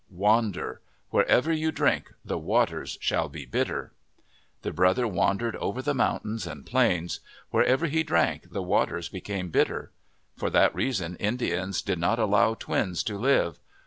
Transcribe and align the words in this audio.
Wander. 0.09 0.81
Wherever 1.11 1.53
you 1.53 1.71
drink, 1.71 2.11
the 2.25 2.39
waters 2.39 2.97
shall 3.01 3.29
be 3.29 3.45
bitter." 3.45 3.93
The 4.63 4.73
brother 4.73 5.07
wandered 5.07 5.55
over 5.57 5.79
the 5.83 5.93
mountains 5.93 6.47
and 6.47 6.65
plains. 6.65 7.19
Wherever 7.51 7.85
he 7.85 8.01
drank 8.01 8.51
the 8.51 8.63
waters 8.63 9.09
became 9.09 9.49
bitter. 9.51 9.91
For 10.35 10.49
that 10.49 10.73
reason 10.73 11.17
Indians 11.17 11.83
did 11.83 11.99
not 11.99 12.17
allow 12.17 12.55
twins 12.55 13.03
to 13.03 13.15
live. 13.19 13.59